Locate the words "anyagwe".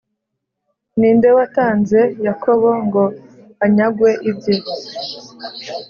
3.63-4.11